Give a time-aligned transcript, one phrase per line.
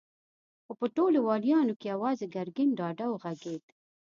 [0.63, 3.63] خو په ټولو واليانو کې يواځې ګرګين ډاډه وغږېد.